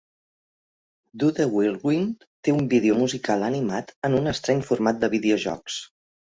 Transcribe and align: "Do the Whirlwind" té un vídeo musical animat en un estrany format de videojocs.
"Do 1.23 1.29
the 1.39 1.45
Whirlwind" 1.57 2.25
té 2.49 2.55
un 2.57 2.71
vídeo 2.73 2.97
musical 3.03 3.47
animat 3.53 3.95
en 4.11 4.19
un 4.23 4.35
estrany 4.35 4.67
format 4.73 5.07
de 5.07 5.15
videojocs. 5.19 5.81